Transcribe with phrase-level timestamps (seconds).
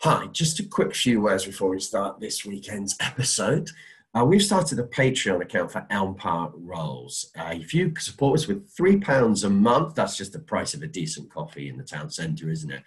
[0.00, 3.70] Hi, just a quick few words before we start this weekend's episode.
[4.14, 7.32] Uh, we've started a Patreon account for Elm Park Rolls.
[7.36, 10.86] Uh, if you support us with £3 a month, that's just the price of a
[10.86, 12.82] decent coffee in the town centre, isn't it?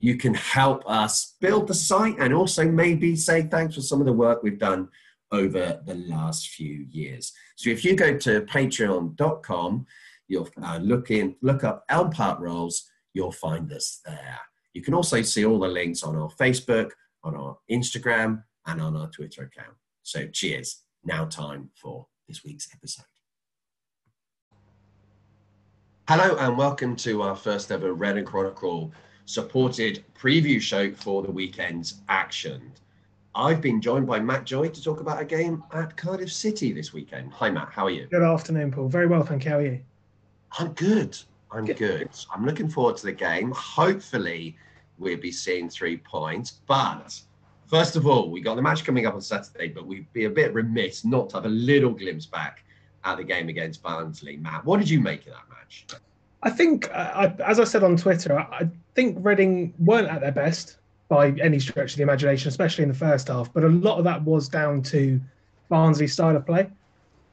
[0.00, 4.06] You can help us build the site and also maybe say thanks for some of
[4.06, 4.90] the work we've done
[5.32, 7.32] over the last few years.
[7.56, 9.86] So if you go to patreon.com,
[10.28, 14.40] you'll uh, look in, look up Elm Park Rolls, you'll find us there.
[14.72, 16.90] You can also see all the links on our Facebook,
[17.24, 19.76] on our Instagram, and on our Twitter account.
[20.02, 20.82] So, cheers.
[21.04, 23.04] Now, time for this week's episode.
[26.08, 28.92] Hello, and welcome to our first ever Reading Chronicle
[29.24, 32.72] supported preview show for the weekend's action.
[33.34, 36.92] I've been joined by Matt Joy to talk about a game at Cardiff City this
[36.92, 37.32] weekend.
[37.32, 37.70] Hi, Matt.
[37.72, 38.06] How are you?
[38.06, 38.88] Good afternoon, Paul.
[38.88, 39.50] Very well, thank you.
[39.50, 39.80] How are you?
[40.58, 41.18] I'm good.
[41.52, 41.76] I'm good.
[41.76, 42.08] good.
[42.32, 43.52] I'm looking forward to the game.
[43.52, 44.56] Hopefully,
[44.98, 46.60] we'll be seeing three points.
[46.66, 47.20] But
[47.66, 50.30] first of all, we got the match coming up on Saturday, but we'd be a
[50.30, 52.64] bit remiss not to have a little glimpse back
[53.04, 54.36] at the game against Barnsley.
[54.36, 55.86] Matt, what did you make of that match?
[56.42, 60.20] I think, uh, I, as I said on Twitter, I, I think Reading weren't at
[60.20, 63.52] their best by any stretch of the imagination, especially in the first half.
[63.52, 65.20] But a lot of that was down to
[65.68, 66.70] Barnsley's style of play.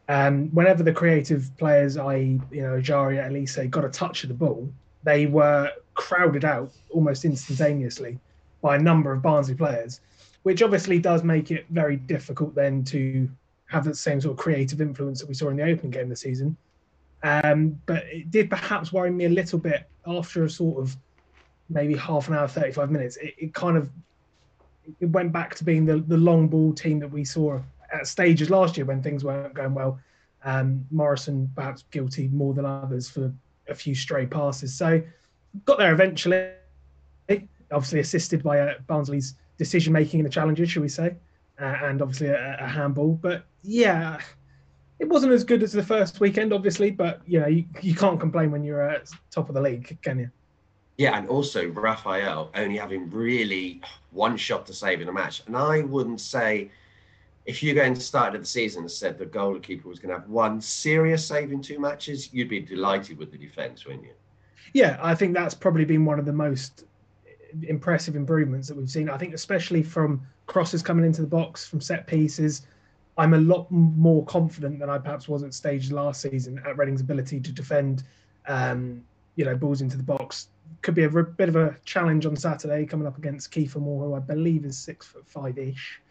[0.09, 4.35] Um, whenever the creative players, i.e., you know, Jari Elise, got a touch of the
[4.35, 4.69] ball,
[5.03, 8.19] they were crowded out almost instantaneously
[8.61, 9.99] by a number of Barnsley players,
[10.43, 13.29] which obviously does make it very difficult then to
[13.65, 16.21] have the same sort of creative influence that we saw in the opening game this
[16.21, 16.55] season.
[17.23, 20.95] Um, but it did perhaps worry me a little bit after a sort of
[21.69, 23.17] maybe half an hour, 35 minutes.
[23.17, 23.89] It, it kind of
[25.01, 27.59] it went back to being the, the long ball team that we saw
[27.91, 29.99] at stages last year when things weren't going well.
[30.43, 33.33] Um, Morrison perhaps guilty more than others for
[33.67, 34.73] a few stray passes.
[34.73, 35.01] So
[35.65, 36.51] got there eventually,
[37.71, 41.15] obviously assisted by uh, Barnsley's decision making in the challenges, should we say,
[41.59, 43.13] uh, and obviously a, a, handball.
[43.13, 44.21] But yeah,
[44.99, 46.91] it wasn't as good as the first weekend, obviously.
[46.91, 50.19] But you know, you, you can't complain when you're at top of the league, can
[50.19, 50.29] you?
[50.97, 53.81] Yeah, and also Rafael only having really
[54.11, 56.71] one shot to save in a match, and I wouldn't say
[57.47, 60.19] if you going to start of the season and said the goalkeeper was going to
[60.19, 64.11] have one serious save in two matches, you'd be delighted with the defence, wouldn't you?
[64.73, 66.83] Yeah, I think that's probably been one of the most
[67.63, 69.09] impressive improvements that we've seen.
[69.09, 72.63] I think especially from crosses coming into the box, from set pieces,
[73.17, 77.01] I'm a lot more confident than I perhaps was at stage last season at Reading's
[77.01, 78.03] ability to defend,
[78.47, 79.01] um,
[79.37, 80.49] you know, balls into the box.
[80.81, 84.13] Could be a bit of a challenge on Saturday coming up against Kiefer Moore, who
[84.15, 86.01] I believe is six foot five ish.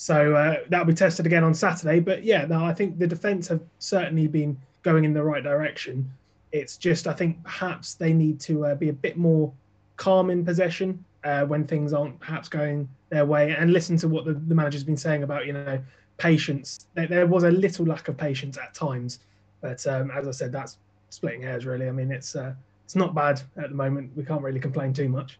[0.00, 2.00] So uh, that'll be tested again on Saturday.
[2.00, 6.10] But yeah, no, I think the defence have certainly been going in the right direction.
[6.52, 9.52] It's just I think perhaps they need to uh, be a bit more
[9.98, 14.24] calm in possession uh, when things aren't perhaps going their way, and listen to what
[14.24, 15.78] the, the manager's been saying about you know
[16.16, 16.86] patience.
[16.94, 19.18] There, there was a little lack of patience at times,
[19.60, 20.78] but um, as I said, that's
[21.10, 21.86] splitting hairs really.
[21.86, 22.54] I mean, it's uh,
[22.86, 24.12] it's not bad at the moment.
[24.16, 25.38] We can't really complain too much.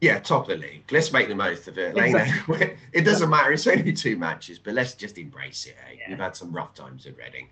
[0.00, 0.84] Yeah, top of the league.
[0.92, 1.96] Let's make the most of it.
[1.96, 2.76] Exactly.
[2.92, 3.52] it doesn't matter.
[3.52, 5.76] It's only two matches, but let's just embrace it.
[5.88, 5.96] Eh?
[5.98, 6.10] Yeah.
[6.10, 7.48] We've had some rough times at Reading.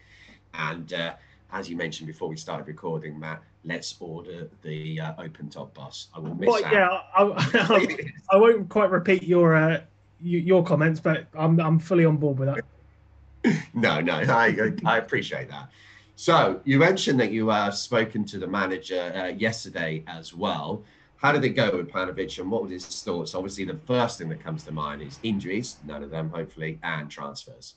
[0.54, 1.14] And uh,
[1.52, 6.08] as you mentioned before we started recording, Matt, let's order the uh, open top bus.
[6.14, 6.60] I will miss well.
[6.60, 9.80] Yeah, I, I, won't quite repeat your uh,
[10.20, 13.64] your comments, but I'm, I'm fully on board with that.
[13.74, 15.68] no, no, I, I appreciate that.
[16.14, 20.82] So you mentioned that you have spoken to the manager uh, yesterday as well.
[21.16, 23.34] How did it go with Paunovic and what were his thoughts?
[23.34, 27.10] Obviously, the first thing that comes to mind is injuries, none of them, hopefully, and
[27.10, 27.74] transfers.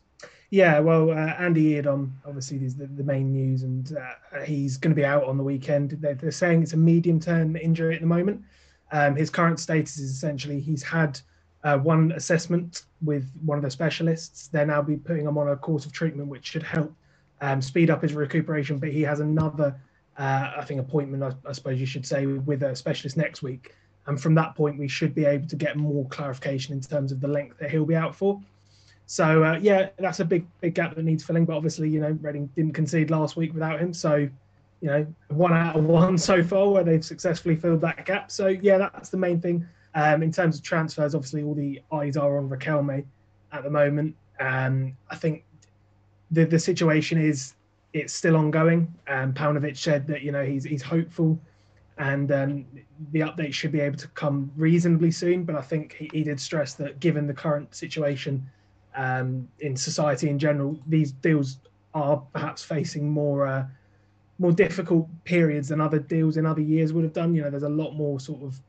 [0.50, 4.92] Yeah, well, uh, Andy Yiadom obviously is the, the main news, and uh, he's going
[4.92, 5.92] to be out on the weekend.
[6.02, 8.42] They're, they're saying it's a medium term injury at the moment.
[8.92, 11.20] Um, his current status is essentially he's had
[11.64, 14.48] uh, one assessment with one of the specialists.
[14.48, 16.94] They're now be putting him on a course of treatment which should help
[17.42, 19.80] um, speed up his recuperation, but he has another
[20.19, 23.74] uh, I think appointment, I, I, suppose you should say, with a specialist next week.
[24.06, 27.21] And from that point, we should be able to get more clarification in terms of
[27.21, 28.42] the length that he'll be out for.
[29.06, 31.45] So uh, yeah, that's a big big gap that needs filling.
[31.45, 34.30] But obviously, you know, Reading didn't concede last week without him, so
[34.81, 38.30] you know, one out of one so far where they've successfully filled that gap.
[38.30, 39.65] So yeah, that's the main thing.
[39.95, 43.04] Um, in terms of transfers, obviously all the eyes are on Riquelme
[43.51, 44.15] at the moment.
[44.39, 45.44] Um, I think
[46.30, 47.54] the the situation is
[47.94, 48.94] it's still ongoing.
[49.07, 51.39] Um, Paunovic said that you know he's he's hopeful,
[51.97, 52.65] and um,
[53.12, 55.44] the update should be able to come reasonably soon.
[55.44, 58.47] But I think he, he did stress that given the current situation
[58.95, 61.57] um, in society in general, these deals
[61.94, 63.65] are perhaps facing more uh,
[64.38, 67.33] more difficult periods than other deals in other years would have done.
[67.33, 68.59] You know, there's a lot more sort of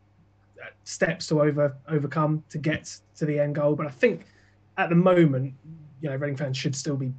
[0.85, 3.75] steps to over overcome to get to the end goal.
[3.77, 4.27] But I think
[4.79, 5.55] at the moment,
[6.01, 7.13] you know, Reading fans should still be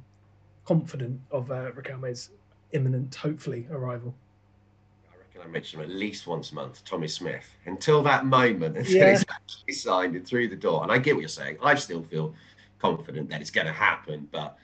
[0.64, 1.70] confident of uh,
[2.72, 4.14] imminent, hopefully, arrival.
[5.12, 7.44] I reckon I mention him at least once a month, Tommy Smith.
[7.66, 9.10] Until that moment, until Yeah.
[9.10, 10.82] he's actually signed it through the door.
[10.82, 11.58] And I get what you're saying.
[11.62, 12.34] I still feel
[12.78, 14.58] confident that it's going to happen, but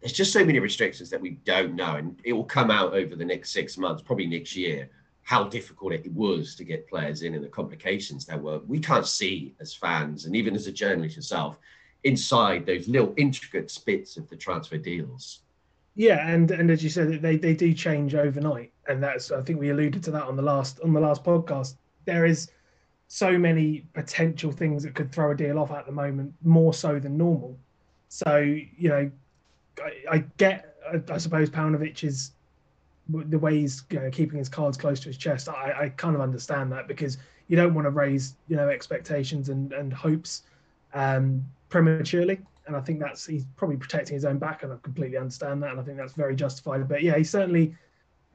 [0.00, 3.16] there's just so many restrictions that we don't know, and it will come out over
[3.16, 4.88] the next six months, probably next year,
[5.22, 8.60] how difficult it was to get players in and the complications there were.
[8.60, 11.58] We can't see as fans, and even as a journalist yourself,
[12.04, 15.40] inside those little intricate bits of the transfer deals.
[15.94, 19.58] Yeah, and and as you said, they they do change overnight, and that's I think
[19.58, 21.74] we alluded to that on the last on the last podcast.
[22.04, 22.50] There is
[23.08, 27.00] so many potential things that could throw a deal off at the moment, more so
[27.00, 27.58] than normal.
[28.08, 29.10] So you know,
[29.82, 32.30] I, I get I, I suppose Paunovic is
[33.08, 35.48] the way he's you know, keeping his cards close to his chest.
[35.48, 37.18] I, I kind of understand that because
[37.48, 40.42] you don't want to raise you know expectations and and hopes
[40.94, 45.16] um, prematurely and I think that's he's probably protecting his own back, and I completely
[45.16, 46.86] understand that, and I think that's very justified.
[46.86, 47.74] But yeah, he's certainly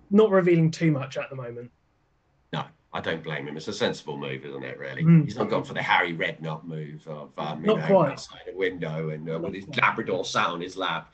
[0.09, 1.69] not revealing too much at the moment.
[2.51, 2.63] No,
[2.94, 3.56] I don't blame him.
[3.57, 4.80] It's a sensible move, isn't it?
[4.80, 5.25] Really, Mm.
[5.25, 8.12] he's not gone for the Harry Redknapp move of um, you Not know, quite.
[8.13, 9.81] outside a window and uh, with his quite.
[9.83, 11.13] Labrador sat on his lap,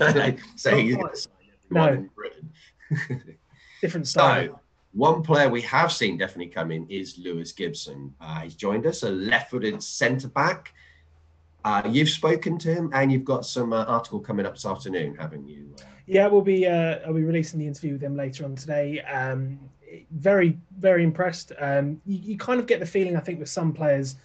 [0.00, 1.14] like, saying he's Not going quite.
[1.14, 1.32] to sign
[1.70, 2.00] everyone No.
[2.00, 2.52] in Britain.
[3.80, 4.46] Different style.
[4.46, 4.60] So,
[4.94, 8.12] one player we have seen definitely come in is Lewis Gibson.
[8.20, 10.72] Uh, he's joined us, a left-footed centre back.
[11.64, 15.16] Uh, you've spoken to him, and you've got some uh, article coming up this afternoon,
[15.16, 15.74] haven't you?
[16.06, 19.00] Yeah, we'll be uh, I'll be releasing the interview with him later on today.
[19.02, 19.58] Um,
[20.12, 21.52] very very impressed.
[21.58, 24.16] Um, you, you kind of get the feeling I think with some players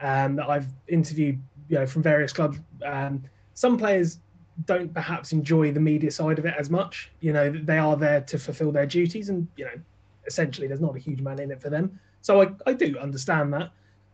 [0.00, 2.58] um, that I've interviewed, you know, from various clubs.
[2.84, 3.22] Um,
[3.54, 4.18] some players
[4.66, 7.10] don't perhaps enjoy the media side of it as much.
[7.20, 9.80] You know, they are there to fulfil their duties, and you know,
[10.26, 11.98] essentially, there's not a huge amount in it for them.
[12.22, 13.70] So I, I do understand that.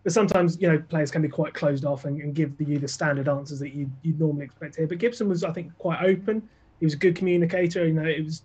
[0.06, 2.86] But sometimes, you know, players can be quite closed off and, and give you the
[2.86, 4.86] standard answers that you you normally expect here.
[4.86, 6.48] But Gibson was, I think, quite open.
[6.78, 7.84] He was a good communicator.
[7.84, 8.42] You know, it was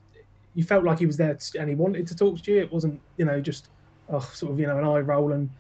[0.56, 2.62] you felt like he was there and he wanted to talk to you.
[2.62, 3.68] It wasn't, you know, just
[4.10, 5.52] oh, sort of, you know, an eye roll and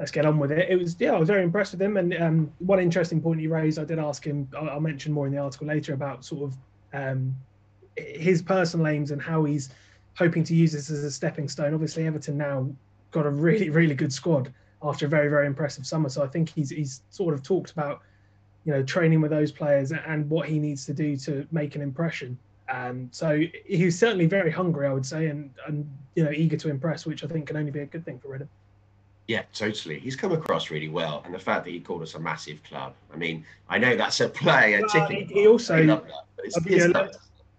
[0.00, 0.68] let's get on with it.
[0.68, 1.96] It was, yeah, I was very impressed with him.
[1.96, 4.48] And um, one interesting point he raised, I did ask him.
[4.58, 6.56] I'll, I'll mention more in the article later about sort of
[6.92, 7.36] um,
[7.96, 9.68] his personal aims and how he's
[10.18, 11.72] hoping to use this as a stepping stone.
[11.72, 12.68] Obviously, Everton now
[13.12, 14.52] got a really, really good squad
[14.88, 16.08] after a very, very impressive summer.
[16.08, 18.00] So I think he's he's sort of talked about,
[18.64, 21.82] you know, training with those players and what he needs to do to make an
[21.82, 22.38] impression.
[22.68, 26.68] Um, so he's certainly very hungry, I would say, and and you know eager to
[26.70, 28.48] impress, which I think can only be a good thing for Reading.
[29.28, 29.98] Yeah, totally.
[29.98, 32.94] He's come across really well, and the fact that he called us a massive club.
[33.12, 36.04] I mean, I know that's a play, a Well, he- he also- that,
[36.44, 37.16] it's, it's you a nice.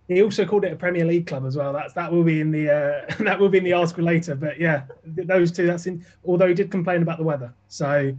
[0.07, 1.73] He also called it a Premier League club as well.
[1.73, 4.35] That's that will be in the uh, that will be in the article later.
[4.35, 5.67] But yeah, those two.
[5.67, 6.05] That's in.
[6.25, 8.15] Although he did complain about the weather, so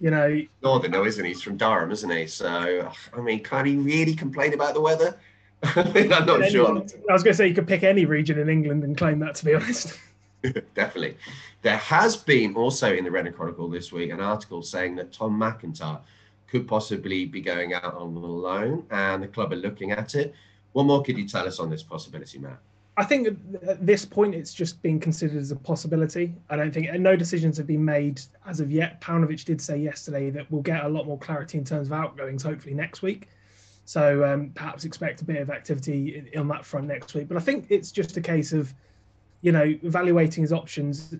[0.00, 1.32] you know, Northern, though, isn't he?
[1.32, 2.26] He's from Durham, isn't he?
[2.26, 5.18] So, I mean, can he really complain about the weather?
[5.62, 7.00] I'm not anyone- sure.
[7.10, 9.34] I was going to say you could pick any region in England and claim that.
[9.36, 9.98] To be honest,
[10.74, 11.16] Definitely.
[11.62, 15.38] There has been also in the Reading Chronicle this week an article saying that Tom
[15.38, 16.00] McIntyre
[16.46, 20.34] could possibly be going out on loan, and the club are looking at it.
[20.72, 22.58] What more could you tell us on this possibility, Matt?
[22.96, 26.34] I think at- this point it's just being considered as a possibility.
[26.50, 29.00] I don't think no decisions have been made as of yet.
[29.00, 32.42] Paunovic did say yesterday that we'll get a lot more clarity in terms of outgoings
[32.42, 33.28] hopefully next week.
[33.86, 37.26] So um, perhaps expect a bit of activity on that front next week.
[37.26, 38.72] But I think it's just a case of,
[39.40, 41.14] you know, evaluating his options.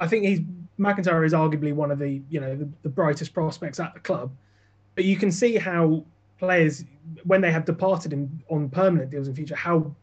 [0.00, 0.40] I think he's
[0.78, 4.32] McIntyre is arguably one of the you know the, the brightest prospects at the club,
[4.94, 6.04] but you can see how
[6.40, 6.84] players
[7.24, 9.94] when they have departed in, on permanent deals in future, how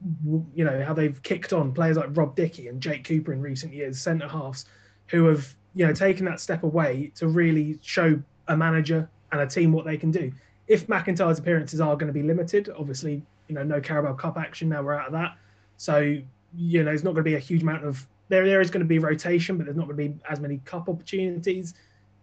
[0.55, 3.73] you know how they've kicked on players like Rob Dickie and Jake Cooper in recent
[3.73, 4.65] years, centre halves,
[5.07, 9.47] who have you know taken that step away to really show a manager and a
[9.47, 10.31] team what they can do.
[10.67, 14.69] If McIntyre's appearances are going to be limited, obviously you know no Carabao Cup action
[14.69, 15.35] now we're out of that,
[15.77, 16.17] so
[16.55, 18.45] you know it's not going to be a huge amount of there.
[18.45, 20.87] There is going to be rotation, but there's not going to be as many cup
[20.87, 21.73] opportunities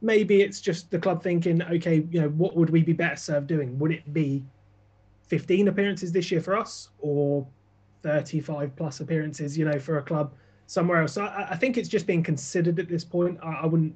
[0.05, 3.47] maybe it's just the club thinking, okay, you know, what would we be better served
[3.47, 3.79] doing?
[3.79, 4.43] Would it be
[5.29, 7.47] 15 appearances this year for us or
[8.03, 10.35] 35 plus appearances, you know, for a club
[10.67, 11.15] somewhere else?
[11.15, 13.39] So I, I think it's just being considered at this point.
[13.43, 13.95] I, I wouldn't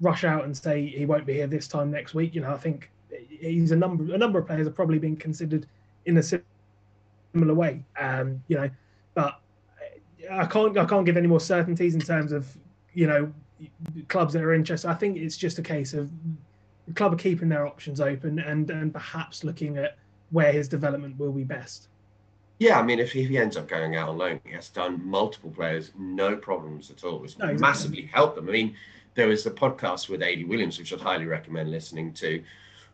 [0.00, 2.34] rush out and say he won't be here this time next week.
[2.34, 2.90] You know, I think
[3.28, 5.66] he's a number a number of players are probably being considered
[6.04, 7.84] in a similar way.
[7.98, 8.68] Um, you know,
[9.14, 9.40] but
[10.32, 12.48] I can't I can't give any more certainties in terms of
[12.92, 13.32] you know
[14.08, 14.88] clubs that are interested.
[14.88, 16.10] I think it's just a case of
[16.86, 19.96] the club are keeping their options open and and perhaps looking at
[20.30, 21.88] where his development will be best.
[22.58, 25.04] Yeah, I mean, if, if he ends up going out on loan, he has done
[25.04, 27.24] multiple players, no problems at all.
[27.24, 27.60] It's No, exactly.
[27.60, 28.48] massively helped them.
[28.48, 28.76] I mean,
[29.14, 32.42] there was a podcast with Adi Williams, which I'd highly recommend listening to.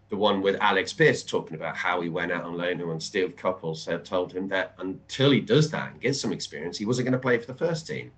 [0.09, 3.37] The one with Alex Pearce talking about how he went out on loan and Steve
[3.37, 7.07] Coppell had told him that until he does that and gets some experience, he wasn't
[7.07, 8.11] going to play for the first team.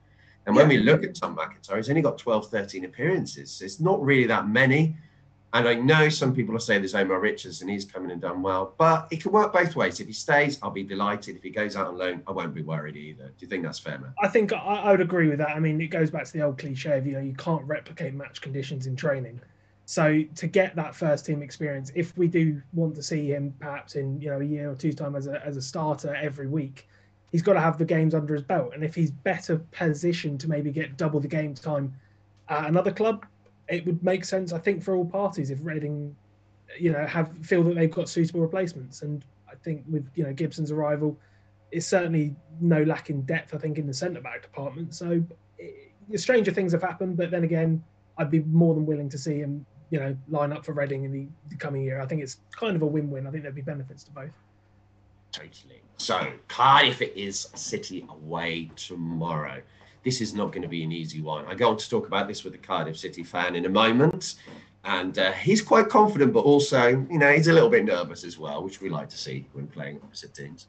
[0.46, 3.62] And when we look at Tom McIntyre, he's only got 12, 13 appearances.
[3.62, 4.96] It's not really that many.
[5.54, 8.40] And I know some people are saying there's Omar Richards and he's coming and done
[8.40, 10.00] well, but it can work both ways.
[10.00, 11.36] If he stays, I'll be delighted.
[11.36, 13.26] If he goes out on loan, I won't be worried either.
[13.26, 14.14] Do you think that's fair, man?
[14.22, 15.50] I think I, I would agree with that.
[15.50, 18.14] I mean, it goes back to the old cliche of, you know, you can't replicate
[18.14, 19.40] match conditions in training.
[19.84, 23.94] So to get that first team experience, if we do want to see him perhaps
[23.94, 26.88] in, you know, a year or two time as a, as a starter every week,
[27.32, 28.72] he's got to have the games under his belt.
[28.74, 31.92] And if he's better positioned to maybe get double the game time
[32.48, 33.26] at another club,
[33.68, 36.14] it would make sense, I think, for all parties if Reading,
[36.78, 39.02] you know, have feel that they've got suitable replacements.
[39.02, 41.18] And I think with you know Gibson's arrival,
[41.70, 43.54] it's certainly no lack in depth.
[43.54, 44.94] I think in the centre back department.
[44.94, 45.22] So
[45.58, 47.82] it, stranger things have happened, but then again,
[48.18, 51.12] I'd be more than willing to see him, you know, line up for Reading in
[51.12, 52.00] the, the coming year.
[52.00, 53.26] I think it's kind of a win-win.
[53.26, 54.32] I think there'd be benefits to both.
[55.32, 55.82] Totally.
[55.96, 59.62] So Cardiff is City away tomorrow
[60.04, 61.46] this is not going to be an easy one.
[61.46, 64.34] I go on to talk about this with a Cardiff City fan in a moment.
[64.84, 68.36] And uh, he's quite confident, but also, you know, he's a little bit nervous as
[68.36, 70.66] well, which we like to see when playing opposite teams.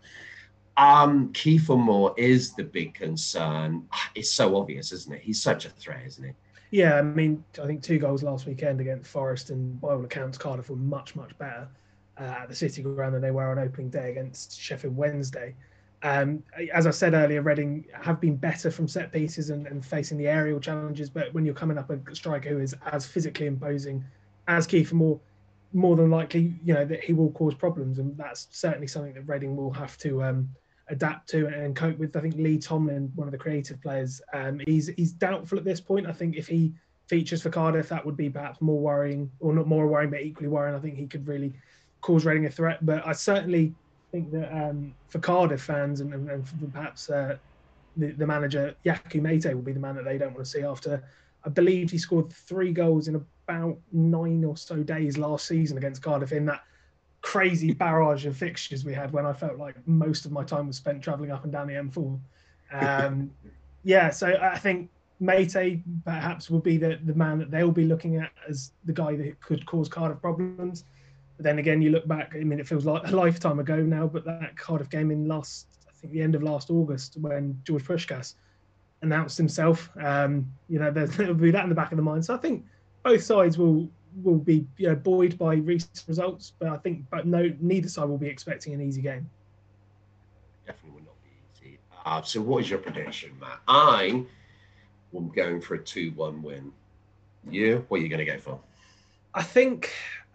[0.77, 3.87] Um, Kiefer Moore is the big concern.
[4.13, 5.21] It's so obvious, isn't it?
[5.21, 6.31] He's such a threat, isn't he?
[6.69, 10.37] Yeah, I mean, I think two goals last weekend against Forest, and by all accounts,
[10.37, 11.67] Cardiff were much, much better
[12.19, 15.55] uh, at the City ground than they were on opening day against Sheffield Wednesday.
[16.03, 16.43] Um,
[16.73, 20.27] as I said earlier, Reading have been better from set pieces and, and, facing the
[20.27, 21.09] aerial challenges.
[21.09, 24.03] But when you're coming up a striker who is as physically imposing
[24.49, 25.19] as Kiefer Moore,
[25.71, 29.27] more than likely, you know that he will cause problems, and that's certainly something that
[29.27, 30.49] Reading will have to um,
[30.89, 32.15] adapt to and cope with.
[32.17, 35.79] I think Lee Tomlin, one of the creative players, um, he's he's doubtful at this
[35.79, 36.05] point.
[36.05, 36.73] I think if he
[37.07, 40.49] features for Cardiff, that would be perhaps more worrying, or not more worrying, but equally
[40.49, 40.75] worrying.
[40.75, 41.53] I think he could really
[42.03, 42.85] cause Reading a threat.
[42.85, 43.73] But I certainly
[44.11, 47.37] think that um, for Cardiff fans and, and, and perhaps uh,
[47.97, 50.61] the, the, manager Yakou Meite will be the man that they don't want to see
[50.61, 51.03] after.
[51.43, 56.03] I believe he scored three goals in about nine or so days last season against
[56.03, 56.63] Cardiff in that
[57.21, 60.77] crazy barrage of fixtures we had when I felt like most of my time was
[60.77, 62.19] spent travelling up and down the M4.
[62.71, 63.31] Um,
[63.83, 64.89] yeah, so I think
[65.21, 69.15] Meite perhaps will be the, the man that they'll be looking at as the guy
[69.15, 70.83] that could cause Cardiff problems.
[71.43, 72.33] Then again, you look back.
[72.35, 74.07] I mean, it feels like a lifetime ago now.
[74.07, 77.83] But that Cardiff game in last, I think, the end of last August, when George
[77.83, 78.35] Puscas
[79.01, 82.25] announced himself, um, you know, there'll be that in the back of the mind.
[82.25, 82.65] So I think
[83.03, 83.89] both sides will
[84.21, 88.05] will be you know, buoyed by recent results, but I think, but no, neither side
[88.05, 89.29] will be expecting an easy game.
[90.65, 91.29] Definitely will not be
[91.65, 91.79] easy.
[92.05, 93.59] Uh, so, what is your prediction, Matt?
[93.67, 94.23] I
[95.15, 96.71] am going for a two-one win.
[97.49, 98.59] You, what are you going to go for?
[99.33, 99.91] I think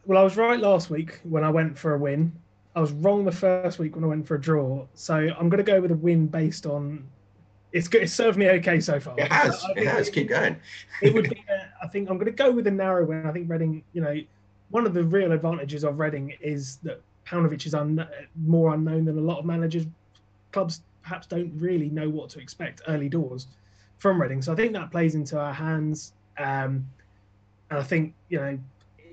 [0.06, 2.32] well, I was right last week when I went for a win.
[2.74, 4.86] I was wrong the first week when I went for a draw.
[4.94, 7.06] So I'm going to go with a win based on.
[7.72, 8.02] It's good.
[8.02, 9.14] It's served me okay so far.
[9.18, 9.62] It has.
[9.76, 10.08] It has.
[10.08, 10.56] It, Keep going.
[11.02, 11.44] it would be.
[11.50, 13.26] A, I think I'm going to go with a narrow win.
[13.26, 13.82] I think Reading.
[13.92, 14.20] You know,
[14.70, 19.18] one of the real advantages of Reading is that Paunovic is un, more unknown than
[19.18, 19.86] a lot of managers.
[20.52, 23.48] Clubs perhaps don't really know what to expect early doors
[23.98, 24.40] from Reading.
[24.40, 26.12] So I think that plays into our hands.
[26.38, 26.86] Um,
[27.70, 28.58] and I think you know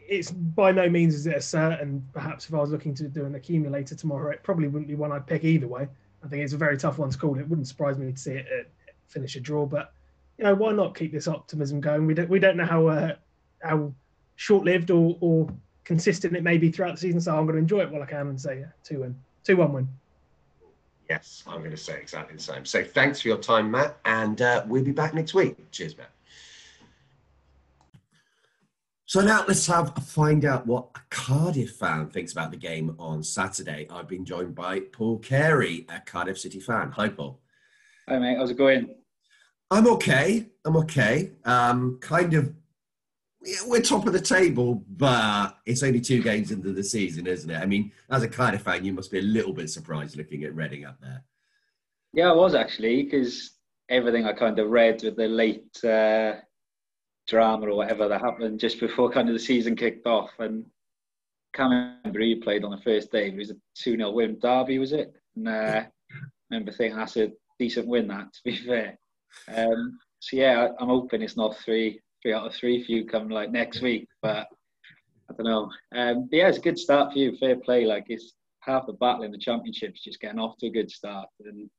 [0.07, 2.07] it's by no means is it a certain.
[2.13, 5.11] Perhaps if I was looking to do an accumulator tomorrow, it probably wouldn't be one
[5.11, 5.87] I'd pick either way.
[6.23, 7.37] I think it's a very tough one to call.
[7.37, 9.93] It wouldn't surprise me to see it uh, finish a draw, but
[10.37, 12.05] you know why not keep this optimism going?
[12.05, 13.15] We don't we don't know how uh,
[13.61, 13.93] how
[14.35, 15.47] short lived or, or
[15.83, 18.07] consistent it may be throughout the season, so I'm going to enjoy it while I
[18.07, 19.87] can and say yeah, two win, two one win.
[21.09, 22.65] Yes, I'm going to say exactly the same.
[22.65, 25.69] So thanks for your time, Matt, and uh, we'll be back next week.
[25.71, 26.09] Cheers, Matt.
[29.15, 33.23] So now let's have find out what a Cardiff fan thinks about the game on
[33.23, 33.87] Saturday.
[33.89, 36.91] I've been joined by Paul Carey, a Cardiff City fan.
[36.91, 37.39] Hi, Paul.
[38.09, 38.35] Hi, mate.
[38.37, 38.93] How's it going?
[39.71, 40.49] I'm okay.
[40.65, 41.31] I'm okay.
[41.45, 42.53] Um, kind of.
[43.41, 47.49] Yeah, we're top of the table, but it's only two games into the season, isn't
[47.49, 47.55] it?
[47.55, 50.53] I mean, as a Cardiff fan, you must be a little bit surprised looking at
[50.53, 51.23] Reading up there.
[52.11, 53.51] Yeah, I was actually because
[53.87, 56.41] everything I kind of read with the late uh,
[57.27, 60.31] drama or whatever that happened just before kind of the season kicked off.
[60.39, 60.65] And
[61.53, 63.27] can't remember who played on the first day.
[63.27, 64.39] It was a 2 0 win.
[64.39, 65.13] Derby, was it?
[65.35, 65.87] And uh, I
[66.51, 68.97] remember thinking that's a decent win, that, to be fair.
[69.53, 73.29] Um, so, yeah, I'm hoping it's not three three out of three for you come
[73.29, 74.07] like next week.
[74.21, 74.47] But
[75.29, 75.71] I don't know.
[75.95, 77.37] Um, but yeah, it's a good start for you.
[77.37, 77.85] Fair play.
[77.85, 81.29] Like, it's half the battle in the championships, just getting off to a good start.
[81.45, 81.69] And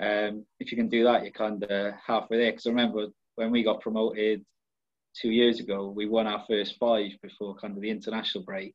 [0.00, 2.52] um, if you can do that, you're kind of halfway there.
[2.52, 3.06] Because I remember
[3.36, 4.44] when we got promoted
[5.20, 8.74] two years ago, we won our first five before kind of the international break,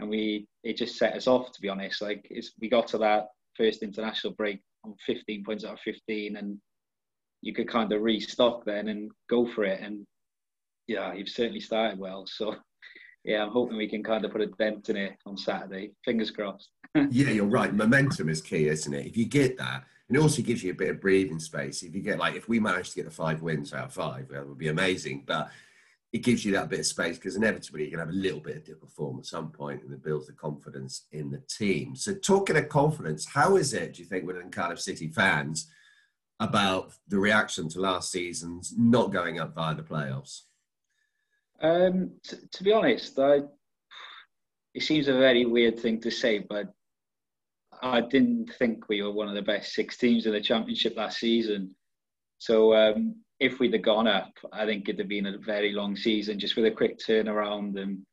[0.00, 1.52] and we it just set us off.
[1.52, 2.30] To be honest, like
[2.60, 6.58] we got to that first international break on 15 points out of 15, and
[7.42, 9.80] you could kind of restock then and go for it.
[9.80, 10.06] And
[10.86, 12.26] yeah, you've certainly started well.
[12.36, 12.56] So
[13.24, 15.92] yeah, I'm hoping we can kind of put a dent in it on Saturday.
[16.04, 16.68] Fingers crossed.
[16.94, 17.72] yeah, you're right.
[17.72, 19.06] Momentum is key, isn't it?
[19.06, 21.82] If you get that, and it also gives you a bit of breathing space.
[21.82, 24.28] If you get like, if we manage to get the five wins out of five,
[24.28, 25.24] that would be amazing.
[25.26, 25.50] But
[26.12, 28.40] it gives you that bit of space because inevitably you're going to have a little
[28.40, 31.42] bit of dip of form at some point and it builds the confidence in the
[31.48, 31.96] team.
[31.96, 35.68] So, talking of confidence, how is it, do you think, within Cardiff City fans
[36.38, 40.42] about the reaction to last season's not going up via the playoffs?
[41.62, 43.40] Um, t- to be honest, I,
[44.74, 46.73] it seems a very weird thing to say, but
[47.82, 51.18] I didn't think we were one of the best six teams in the championship last
[51.18, 51.74] season.
[52.38, 55.96] So um, if we'd have gone up, I think it'd have been a very long
[55.96, 58.04] season, just with a quick turnaround and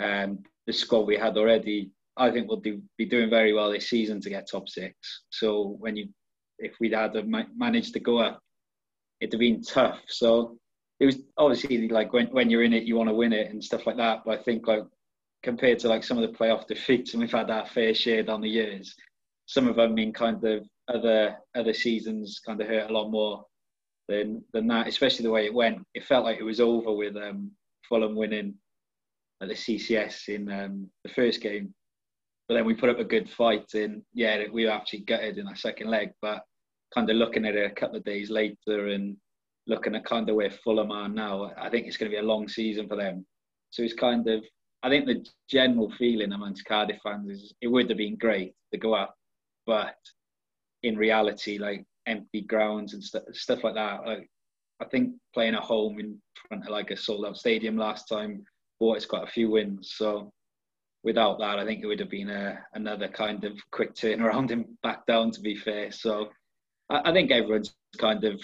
[0.00, 1.90] um, the squad we had already.
[2.16, 4.94] I think we'll do, be doing very well this season to get top six.
[5.30, 6.08] So when you,
[6.58, 7.16] if we'd had
[7.56, 8.40] managed to go up,
[9.20, 10.00] it'd have been tough.
[10.08, 10.58] So
[11.00, 13.62] it was obviously like when, when you're in it, you want to win it and
[13.62, 14.22] stuff like that.
[14.24, 14.82] But I think like
[15.42, 18.40] compared to like some of the playoff defeats, and we've had our fair share down
[18.40, 18.94] the years,
[19.46, 23.44] some of them mean kind of other other seasons kind of hurt a lot more
[24.08, 24.88] than than that.
[24.88, 27.50] Especially the way it went, it felt like it was over with um,
[27.88, 28.54] Fulham winning
[29.40, 31.74] at the CCS in um, the first game.
[32.48, 35.46] But then we put up a good fight, and yeah, we were actually gutted in
[35.46, 36.10] our second leg.
[36.20, 36.42] But
[36.94, 39.16] kind of looking at it a couple of days later and
[39.66, 42.26] looking at kind of where Fulham are now, I think it's going to be a
[42.26, 43.26] long season for them.
[43.70, 44.42] So it's kind of,
[44.82, 48.78] I think the general feeling amongst Cardiff fans is it would have been great to
[48.78, 49.16] go up,
[49.66, 49.96] but
[50.82, 54.28] in reality, like empty grounds and st- stuff like that, like
[54.80, 58.44] I think playing at home in front of like a sold out stadium last time
[58.78, 59.94] bought us quite a few wins.
[59.96, 60.32] So
[61.02, 64.66] without that, I think it would have been a, another kind of quick turnaround and
[64.82, 65.32] back down.
[65.32, 66.28] To be fair, so
[66.90, 68.40] I, I think everyone's kind of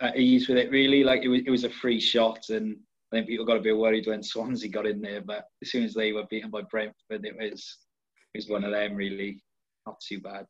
[0.00, 0.70] at ease with it.
[0.70, 2.76] Really, like it was it was a free shot, and
[3.12, 5.20] I think people got a bit worried when Swansea got in there.
[5.20, 7.78] But as soon as they were beaten by Brentford, it was
[8.34, 8.94] it was one of them.
[8.94, 9.42] Really,
[9.86, 10.46] not too bad.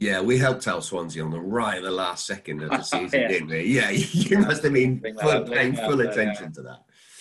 [0.00, 3.20] Yeah, we helped out Swansea on the right at the last second of the season,
[3.20, 3.28] yeah.
[3.28, 3.62] didn't we?
[3.64, 6.52] Yeah, you must have been full, paying full attention yeah.
[6.54, 6.78] to that.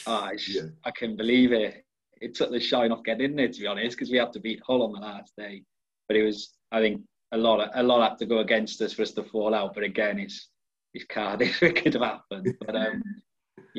[0.07, 0.61] Oh, yeah.
[0.83, 1.85] I couldn't believe it.
[2.19, 4.39] It took the shine off getting in there, to be honest, because we had to
[4.39, 5.63] beat Hull on the last day.
[6.07, 8.93] But it was, I think, a lot, of, a lot had to go against us
[8.93, 9.75] for us to fall out.
[9.75, 10.49] But again, it's
[10.93, 11.61] it's Cardiff.
[11.63, 12.55] It could have happened.
[12.65, 13.01] But um,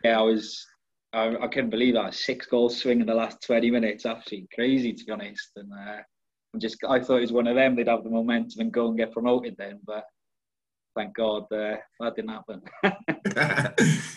[0.02, 0.64] yeah, I was,
[1.12, 4.06] I, I couldn't believe that six goals swing in the last twenty minutes.
[4.06, 5.50] Absolutely crazy, to be honest.
[5.56, 6.00] And uh,
[6.52, 7.76] I'm just, I thought it was one of them.
[7.76, 10.04] They'd have the momentum and go and get promoted then, but
[10.94, 12.62] thank God uh, that didn't happen.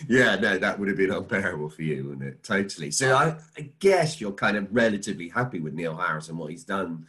[0.08, 2.44] yeah, no, that would have been unbearable for you, wouldn't it?
[2.44, 2.92] Totally.
[2.92, 6.64] So I, I, guess you're kind of relatively happy with Neil Harris and what he's
[6.64, 7.06] done.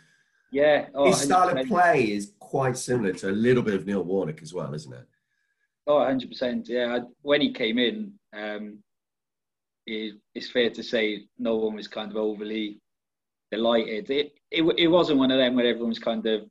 [0.50, 0.87] Yeah.
[0.94, 4.42] Oh, His style of play is quite similar to a little bit of Neil Warnock
[4.42, 5.07] as well, isn't it?
[5.87, 6.68] Oh, 100%.
[6.68, 7.00] Yeah.
[7.22, 8.78] When he came in, um,
[9.86, 12.80] it, it's fair to say no one was kind of overly
[13.50, 14.10] delighted.
[14.10, 16.42] It, it, it wasn't one of them where everyone was kind of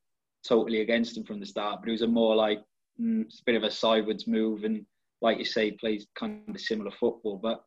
[0.47, 2.59] totally against him from the start, but it was a more like
[2.99, 4.85] mm, it's a bit of a sideways move, and
[5.21, 7.37] like you say, plays kind of similar football.
[7.41, 7.63] But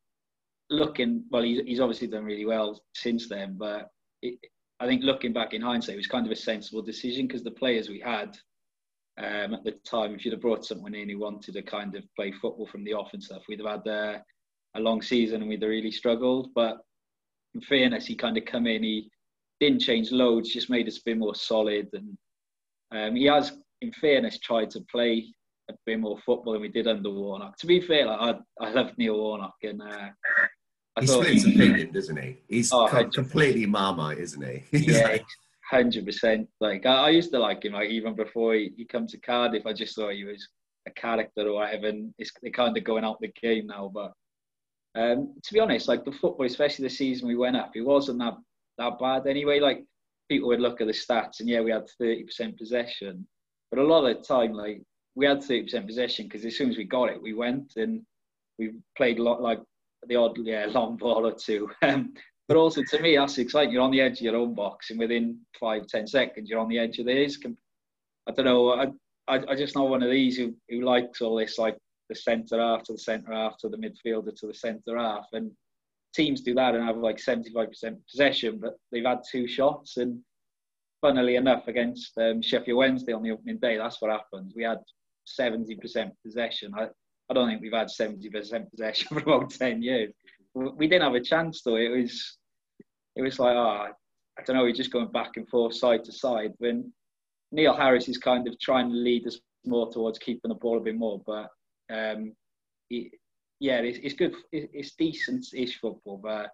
[0.71, 3.57] looking, well, he's, he's obviously done really well since then.
[3.59, 3.89] But
[4.23, 4.39] it,
[4.81, 7.51] I think looking back in hindsight, it was kind of a sensible decision because the
[7.51, 8.37] players we had
[9.23, 12.03] um, at the time, if you'd have brought someone in who wanted to kind of
[12.17, 14.19] play football from the off and stuff, we'd have had uh,
[14.77, 16.49] a long season and we'd have really struggled.
[16.55, 16.79] But
[17.55, 19.11] in fairness, he kind of come in, he
[19.61, 21.89] didn't change loads, just made us a bit more solid.
[21.93, 22.17] And
[22.93, 23.53] um, he has,
[23.83, 25.27] in fairness, tried to play
[25.69, 27.59] a bit more football than we did under Warnock.
[27.59, 30.09] To be fair, like, I, I love Neil Warnock, and uh,
[30.97, 32.39] I he splits opinion, doesn't he?
[32.49, 34.79] He's oh, completely marmite, isn't he?
[34.79, 35.19] yeah,
[35.71, 36.49] hundred percent.
[36.61, 39.67] Like I, I, used to like him, like even before he, he come to Cardiff,
[39.67, 40.49] I just thought he was
[40.87, 41.89] a character or whatever.
[41.89, 44.13] And it's they're kind of going out the game now, but.
[44.97, 48.19] Um, to be honest, like the football, especially the season we went up, it wasn't
[48.19, 48.35] that
[48.79, 49.61] that bad anyway.
[49.61, 49.85] Like
[50.29, 53.25] people would look at the stats and yeah, we had 30% possession,
[53.71, 54.83] but a lot of the time, like
[55.15, 58.03] we had 30% possession because as soon as we got it, we went and
[58.59, 59.61] we played a lot like
[60.07, 61.71] the odd yeah long ball or two.
[61.83, 62.15] Um,
[62.51, 63.73] but also to me, that's exciting.
[63.73, 66.69] You're on the edge of your own box, and within five ten seconds, you're on
[66.69, 67.39] the edge of theirs.
[68.29, 68.71] I don't know.
[68.73, 68.87] I,
[69.29, 72.59] I, I just know one of these who, who likes all this, like the centre
[72.59, 75.53] half to the centre half to the midfielder to the centre half, and
[76.13, 79.99] teams do that and have like 75% possession, but they've had two shots.
[79.99, 80.19] And
[81.01, 84.55] funnily enough, against um, Sheffield Wednesday on the opening day, that's what happened.
[84.57, 84.79] We had
[85.41, 86.73] 70% possession.
[86.77, 86.89] I,
[87.31, 90.13] I don't think we've had 70% possession for about 10 years.
[90.53, 91.77] We didn't have a chance though.
[91.77, 92.39] It was,
[93.21, 93.89] it was like, oh,
[94.39, 96.53] I don't know, we're just going back and forth, side to side.
[96.59, 96.93] When
[97.53, 100.81] Neil Harris is kind of trying to lead us more towards keeping the ball a
[100.81, 101.49] bit more, but
[101.93, 102.33] um,
[102.89, 103.13] it,
[103.59, 104.35] yeah, it's, it's good.
[104.53, 106.51] It's decent-ish football, but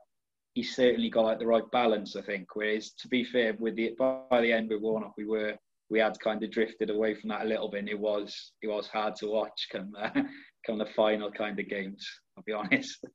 [0.55, 2.49] he's certainly got like the right balance, I think.
[2.55, 5.55] Whereas, to be fair, with the by the end with Warnock, we were
[5.89, 7.81] we had kind of drifted away from that a little bit.
[7.81, 10.11] And it was it was hard to watch come uh,
[10.67, 12.05] come the final kind of games.
[12.37, 13.07] I'll be honest.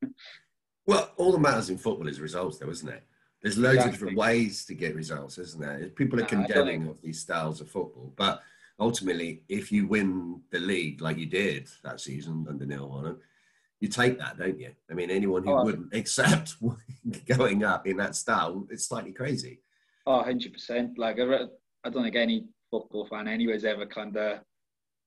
[0.88, 3.04] well, all that matters in football is results, though, isn't it?
[3.41, 3.89] There's loads exactly.
[3.89, 5.89] of different ways to get results, isn't there?
[5.89, 8.41] People are condemning of these styles of football, but
[8.80, 13.17] ultimately, if you win the league like you did that season under Neil Warnock,
[13.80, 14.71] you take that, don't you?
[14.91, 16.56] I mean, anyone who oh, wouldn't accept
[17.38, 19.60] going up in that style, it's slightly crazy.
[20.06, 20.97] Oh, 100%.
[20.97, 24.39] Like, I don't think any football fan anyways ever kind of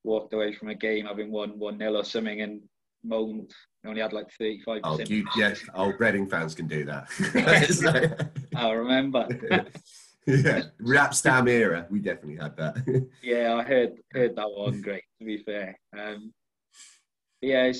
[0.02, 2.62] walked away from a game having won 1 0 or something and
[3.04, 3.52] moaned.
[3.82, 4.80] We only had like 35%.
[4.84, 8.30] Oh, you, yes, old Reading fans can do that.
[8.56, 9.28] I remember.
[10.26, 13.08] yeah, Jaap Stam era, we definitely had that.
[13.22, 14.80] yeah, I heard heard that one.
[14.80, 15.78] Great, to be fair.
[15.98, 16.32] Um,
[17.42, 17.72] yeah,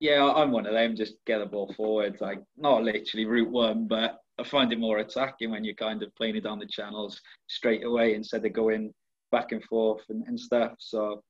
[0.00, 0.96] yeah, I'm one of them.
[0.96, 4.98] Just get the ball forward, like not literally route one, but I find it more
[4.98, 8.92] attacking when you're kind of playing it down the channels straight away instead of going
[9.30, 10.72] back and forth and, and stuff.
[10.78, 11.22] So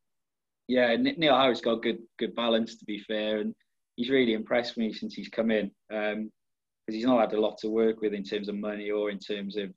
[0.69, 3.55] yeah, Neil Harris got good good balance to be fair, and
[3.97, 6.31] he's really impressed me since he's come in because um,
[6.89, 9.57] he's not had a lot to work with in terms of money or in terms
[9.57, 9.71] of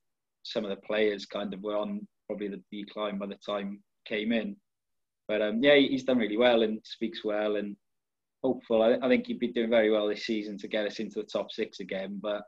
[0.43, 4.31] some of the players kind of were on probably the decline by the time came
[4.31, 4.55] in.
[5.27, 7.75] But um, yeah, he's done really well and speaks well and
[8.43, 8.81] hopeful.
[8.81, 11.25] I, I, think he'd be doing very well this season to get us into the
[11.25, 12.19] top six again.
[12.21, 12.43] But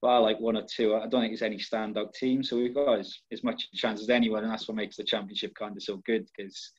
[0.00, 2.42] by like one or two, I don't think there's any standout team.
[2.42, 5.54] So we've got as, as much chance as anyone, and that's what makes the championship
[5.54, 6.26] kind of so good.
[6.36, 6.72] Because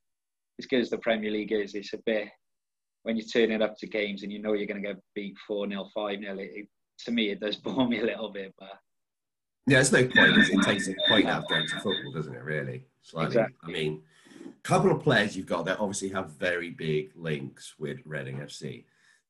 [0.60, 2.30] as good as the Premier League is, it's a bit
[3.04, 5.68] when you're turning up to games and you know you're going to get beat four
[5.68, 6.38] 0 five 0
[7.06, 8.80] To me, it does bore me a little bit, but.
[9.66, 10.38] Yeah, it's no point.
[10.38, 12.44] It takes a point out of going to football, doesn't it?
[12.44, 13.28] Really, slightly.
[13.28, 13.56] Exactly.
[13.64, 14.02] I mean,
[14.46, 18.84] a couple of players you've got that obviously have very big links with Reading FC.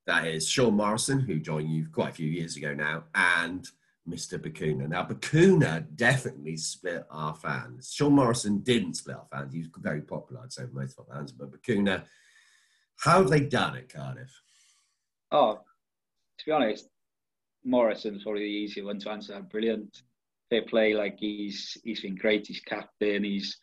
[0.08, 3.68] That is Sean Morrison, who joined you quite a few years ago now, and
[4.08, 4.38] Mr.
[4.38, 4.88] Bacuna.
[4.88, 7.92] Now, Bacuna definitely split our fans.
[7.94, 9.54] Sean Morrison didn't split our fans.
[9.54, 11.32] He was very popular, I'd say, most of our fans.
[11.32, 12.04] But Bacuna,
[13.00, 14.32] how have they done it, Cardiff?
[15.32, 15.60] Oh,
[16.39, 16.89] to be honest,
[17.63, 19.39] Morrison's probably the easier one to answer.
[19.42, 20.04] Brilliant.
[20.52, 22.46] They play like he's he's been great.
[22.48, 23.24] He's captain.
[23.24, 23.58] He's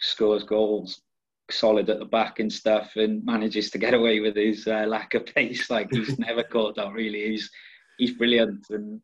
[0.00, 1.02] scores goals,
[1.50, 5.14] solid at the back and stuff, and manages to get away with his uh, lack
[5.14, 5.70] of pace.
[5.70, 7.28] Like he's never caught that really.
[7.28, 7.50] He's
[7.98, 9.00] he's brilliant, and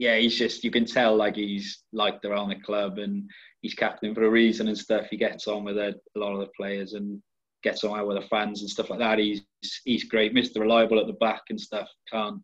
[0.00, 4.14] yeah, he's just you can tell like he's liked around the club, and he's captain
[4.14, 5.06] for a reason and stuff.
[5.10, 7.22] He gets on with a, a lot of the players and
[7.62, 9.18] gets on with the fans and stuff like that.
[9.18, 9.42] He's
[9.84, 10.60] he's great, Mr.
[10.60, 11.86] Reliable at the back and stuff.
[12.10, 12.40] Can't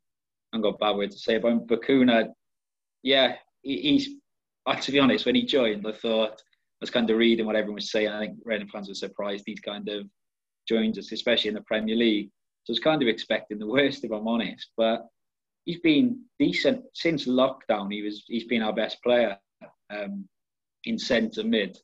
[0.53, 1.61] I've got a bad word to say about him.
[1.61, 2.29] Bacuna,
[3.03, 4.11] yeah, he, he's.
[4.83, 7.77] To be honest, when he joined, I thought I was kind of reading what everyone
[7.77, 8.09] was saying.
[8.09, 10.07] I think Reading fans were surprised he's kind of
[10.69, 12.29] joined us, especially in the Premier League.
[12.64, 14.73] So I was kind of expecting the worst, if I'm honest.
[14.77, 15.07] But
[15.66, 17.92] he's been decent since lockdown.
[17.92, 19.37] He was he's been our best player
[19.90, 20.26] um,
[20.85, 21.76] in centre mid.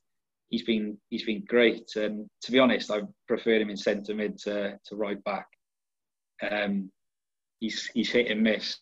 [0.49, 4.39] He's been he's been great, and to be honest, I prefer him in centre mid
[4.39, 5.47] to, to right back.
[6.49, 6.91] Um,
[7.59, 8.77] he's he's hit and miss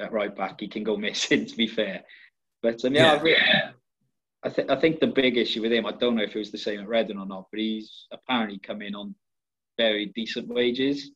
[0.00, 0.60] at right back.
[0.60, 2.02] He can go missing, to be fair.
[2.62, 3.70] But um, yeah, yeah.
[4.44, 6.50] I, th- I think the big issue with him, I don't know if it was
[6.50, 9.14] the same at Reading or not, but he's apparently come in on
[9.78, 11.12] very decent wages.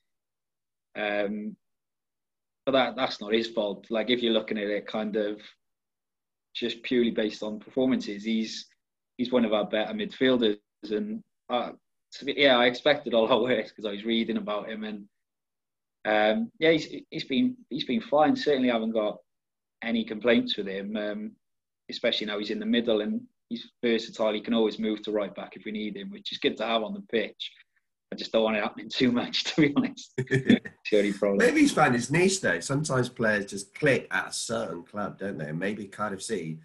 [0.96, 1.56] Um,
[2.66, 3.86] but that that's not his fault.
[3.88, 5.40] Like if you're looking at it, kind of
[6.54, 8.66] just purely based on performances, he's
[9.16, 10.58] he's one of our better midfielders,
[10.90, 11.70] and uh,
[12.22, 15.08] yeah, I expected a lot worse because I was reading about him, and
[16.04, 18.36] um, yeah, he's he's been he's been fine.
[18.36, 19.18] Certainly, haven't got
[19.82, 20.96] any complaints with him.
[20.96, 21.32] Um,
[21.90, 24.32] especially now he's in the middle and he's versatile.
[24.32, 26.66] He can always move to right back if we need him, which is good to
[26.66, 27.52] have on the pitch.
[28.12, 30.12] I just don't want it happening too much, to be honest.
[30.90, 32.60] Maybe he's found his niche though.
[32.60, 35.48] Sometimes players just click at a certain club, don't they?
[35.48, 36.60] And maybe Cardiff City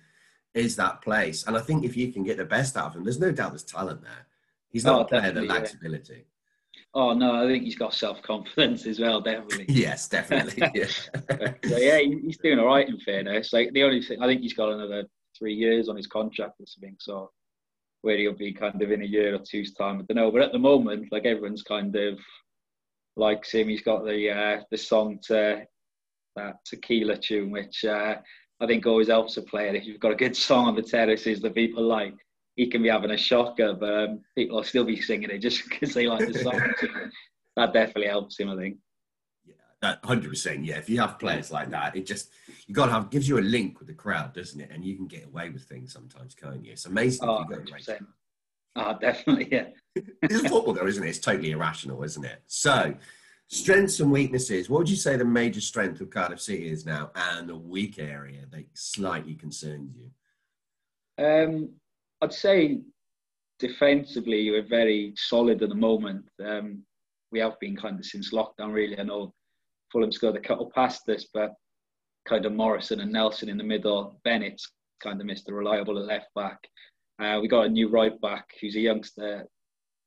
[0.53, 1.47] is that place.
[1.47, 3.51] And I think if you can get the best out of him, there's no doubt
[3.51, 4.27] there's talent there.
[4.69, 5.79] He's not oh, a player that lacks yeah.
[5.79, 6.25] ability.
[6.93, 9.65] Oh no, I think he's got self confidence as well, definitely.
[9.69, 10.69] yes, definitely.
[10.75, 10.85] Yeah.
[10.87, 13.53] so, yeah, he's doing all right in fairness.
[13.53, 15.05] Like the only thing, I think he's got another
[15.37, 16.95] three years on his contract or something.
[16.99, 17.31] So
[18.01, 20.31] where he'll be kind of in a year or two's time, I don't know.
[20.31, 22.19] But at the moment, like everyone's kind of
[23.15, 23.69] likes him.
[23.69, 25.65] He's got the uh, the song to
[26.35, 28.15] that tequila tune, which uh,
[28.59, 29.73] I think always helps a player.
[29.73, 32.15] If you've got a good song on the terraces that people like,
[32.55, 35.63] he can be having a shocker, but um, people will still be singing it just
[35.69, 36.59] because they like the song.
[37.57, 38.49] that definitely helps him.
[38.49, 38.77] I think.
[39.83, 40.63] Hundred percent.
[40.63, 42.29] Yeah, if you have players like that, it just
[42.67, 44.69] you got to have gives you a link with the crowd, doesn't it?
[44.71, 46.73] And you can get away with things sometimes, can't you?
[46.73, 47.27] It's amazing.
[47.27, 47.43] Oh,
[48.75, 49.47] oh definitely.
[49.51, 49.65] Yeah.
[49.95, 51.09] it's football, though, isn't it?
[51.09, 52.43] It's totally irrational, isn't it?
[52.45, 52.93] So,
[53.47, 54.69] strengths and weaknesses.
[54.69, 57.97] What would you say the major strength of Cardiff City is now, and the weak
[57.97, 61.25] area that slightly concerns you?
[61.25, 61.69] Um,
[62.21, 62.81] I'd say
[63.57, 66.25] defensively, we're very solid at the moment.
[66.43, 66.83] Um,
[67.31, 68.99] we have been kind of since lockdown, really.
[68.99, 69.33] I know
[69.91, 71.53] Fulham scored a couple past this, but
[72.27, 74.19] kind of Morrison and Nelson in the middle.
[74.23, 76.59] Bennett's kind of missed a reliable at left back.
[77.19, 79.45] Uh, we got a new right back who's a youngster.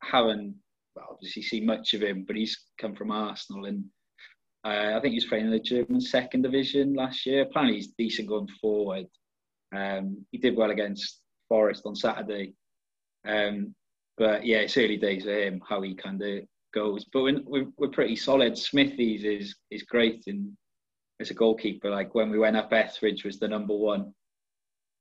[0.03, 0.55] Haven't
[0.95, 3.85] well, obviously seen much of him, but he's come from Arsenal and
[4.65, 7.43] uh, I think he's playing in the German second division last year.
[7.43, 9.07] Apparently he's decent going forward.
[9.77, 12.55] Um, he did well against Forest on Saturday.
[13.27, 13.75] Um,
[14.17, 17.05] but yeah, it's early days for him, how he kind of goes.
[17.13, 18.59] But we're, we're, pretty solid.
[18.59, 20.57] Smithies is is great in
[21.21, 21.91] as a goalkeeper.
[21.91, 24.13] Like when we went up, Etheridge was the number one,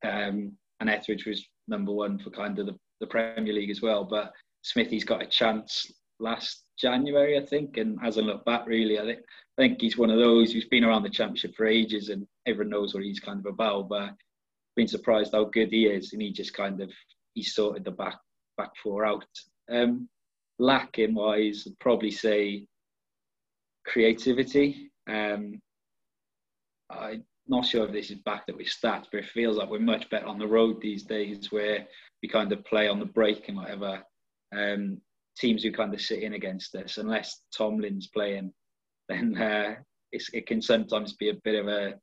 [0.05, 4.03] um, and Etheridge was number one for kind of the, the Premier League as well.
[4.03, 4.31] But
[4.61, 8.99] Smithy's got a chance last January, I think, and hasn't looked back really.
[8.99, 9.19] I think
[9.57, 12.69] I think he's one of those who's been around the championship for ages, and everyone
[12.69, 13.89] knows what he's kind of about.
[13.89, 14.11] But
[14.75, 16.91] been surprised how good he is, and he just kind of
[17.33, 18.17] he sorted the back
[18.57, 19.25] back four out.
[19.71, 20.07] Um,
[20.59, 22.65] lacking wise, I'd probably say
[23.85, 24.91] creativity.
[25.07, 25.61] Um,
[26.89, 29.79] I'm not sure if this is backed up with stats, but it feels like we're
[29.79, 31.85] much better on the road these days, where
[32.21, 34.01] we kind of play on the break and whatever.
[34.55, 35.01] Um,
[35.37, 38.53] teams who kind of sit in against us, unless Tomlin's playing,
[39.09, 39.75] then uh,
[40.11, 41.95] it can sometimes be a bit of a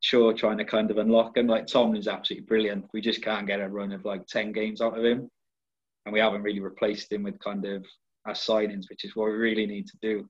[0.00, 1.46] chore trying to kind of unlock him.
[1.46, 2.86] Like Tomlin's absolutely brilliant.
[2.92, 5.30] We just can't get a run of like 10 games out of him
[6.08, 7.84] and we haven't really replaced him with kind of
[8.26, 10.26] our signings, which is what we really need to do,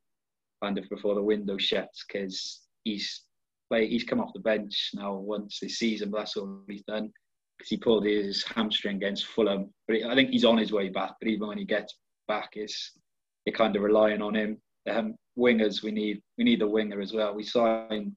[0.60, 3.22] kind of before the window shuts, because he's
[3.70, 7.12] like he's come off the bench now once this season, but that's all he's done
[7.56, 9.72] because he pulled his hamstring against Fulham.
[9.86, 11.12] But I think he's on his way back.
[11.20, 11.94] But even when he gets
[12.26, 12.98] back, it's
[13.46, 14.60] you're kind of relying on him.
[14.90, 17.36] Um, wingers, we need we need a winger as well.
[17.36, 18.16] We signed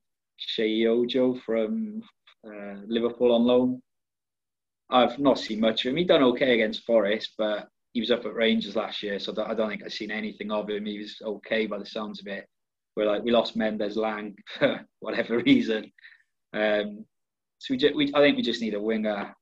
[0.57, 2.01] Sheyi Ojo from
[2.43, 3.83] uh, Liverpool on loan.
[4.91, 5.97] I've not seen much of him.
[5.97, 9.53] He done okay against Forest, but he was up at Rangers last year, so I
[9.53, 10.85] don't think I've seen anything of him.
[10.85, 12.47] He was okay by the sounds of it.
[12.95, 15.91] We're like we lost Mendez-Laing for whatever reason.
[16.53, 17.05] Um,
[17.59, 19.33] so we, just, we, I think we just need a winger,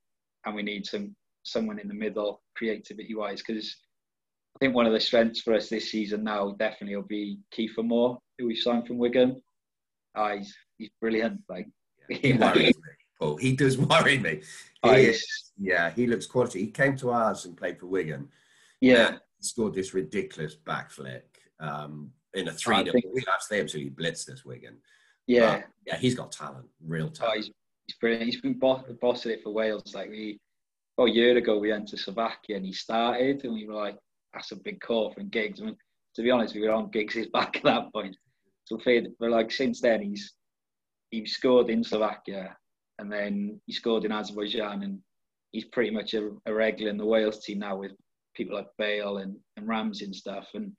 [0.46, 3.76] and we need some someone in the middle, creativity wise, because
[4.54, 7.84] I think one of the strengths for us this season now definitely will be Kiefer
[7.84, 9.40] Moore, who we signed from Wigan.
[10.16, 11.40] Oh, he's he's brilliant.
[11.48, 11.66] Like
[12.08, 12.32] he
[13.20, 13.36] Paul.
[13.36, 14.40] He does worry me.
[14.82, 16.60] He is, yeah, he looks quality.
[16.60, 18.28] He came to ours and played for Wigan.
[18.80, 22.82] Yeah, scored this ridiculous back flick um, in a three.
[22.90, 23.04] Think...
[23.12, 24.78] We they absolutely blitzed this Wigan.
[25.26, 27.34] Yeah, but, yeah, he's got talent, real oh, talent.
[27.34, 27.50] Oh, he's,
[27.86, 28.24] he's brilliant.
[28.24, 29.94] He's been boss, bossing it for Wales.
[29.94, 30.40] Like we,
[30.96, 33.96] well, a year ago, we went to Slovakia and he started, and we were like,
[34.32, 35.76] "That's a big call from Giggs." I mean,
[36.16, 38.16] to be honest, we were on Giggs' back at that point.
[38.64, 40.32] So for like since then, he's
[41.10, 42.56] he scored in Slovakia
[43.00, 44.98] and then he scored in Azerbaijan, and
[45.52, 47.92] he's pretty much a, a regular in the Wales team now with
[48.34, 50.48] people like Bale and, and Ramsey and stuff.
[50.54, 50.72] And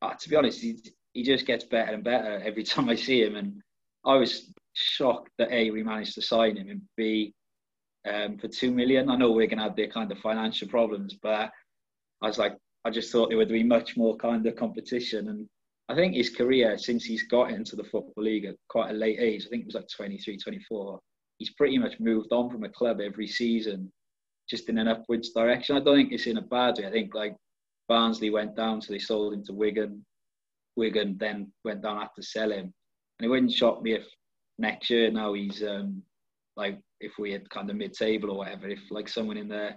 [0.00, 0.78] uh, to be honest, he,
[1.12, 3.36] he just gets better and better every time I see him.
[3.36, 3.60] And
[4.04, 7.34] I was shocked that A, we managed to sign him, and B,
[8.08, 9.10] um, for two million.
[9.10, 11.50] I know we're going to have their kind of financial problems, but
[12.22, 15.28] I was like, I just thought there would be much more kind of competition.
[15.28, 15.48] And
[15.88, 19.18] I think his career, since he's got into the Football League at quite a late
[19.18, 21.00] age, I think it was like 23, 24,
[21.44, 23.92] he's pretty much moved on from a club every season,
[24.48, 25.76] just in an upwards direction.
[25.76, 26.86] I don't think it's in a bad way.
[26.86, 27.36] I think like
[27.86, 30.04] Barnsley went down, so they sold him to Wigan.
[30.76, 32.72] Wigan then went down after selling,
[33.18, 34.06] and it wouldn't shock me if
[34.58, 36.02] next year now he's um,
[36.56, 39.70] like if we had kind of mid-table or whatever, if like someone in the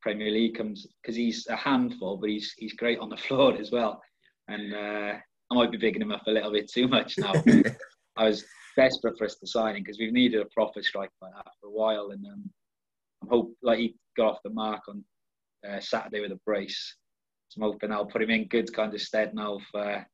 [0.00, 3.70] Premier League comes because he's a handful, but he's he's great on the floor as
[3.70, 4.02] well.
[4.48, 5.12] And uh,
[5.52, 7.32] I might be bigging him up a little bit too much now.
[8.16, 8.44] I was
[8.76, 11.68] desperate for us to sign him because we've needed a proper striker like that for
[11.68, 12.10] a while.
[12.10, 12.50] And um,
[13.22, 15.04] I'm hope like he got off the mark on
[15.68, 16.96] uh, Saturday with a brace.
[17.48, 20.06] So I'm hoping I'll put him in good kind of stead now for,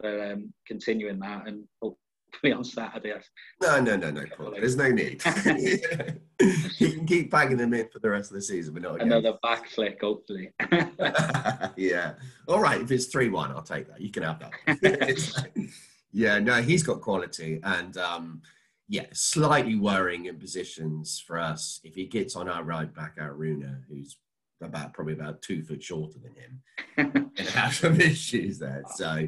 [0.00, 3.14] for um, continuing that and hopefully on Saturday.
[3.62, 4.52] No, no, no, no, Paul.
[4.52, 5.22] There's no need.
[6.78, 9.00] you can keep banging them in for the rest of the season, but not.
[9.00, 10.50] Another back flick, hopefully.
[11.76, 12.14] yeah.
[12.48, 12.80] All right.
[12.80, 14.00] If it's 3 1, I'll take that.
[14.00, 15.90] You can have that.
[16.14, 18.40] Yeah, no, he's got quality, and um,
[18.88, 23.34] yeah, slightly worrying in positions for us if he gets on our right back, our
[23.34, 24.16] Aruna, who's
[24.62, 28.84] about probably about two foot shorter than him and have some issues there.
[28.94, 29.26] So,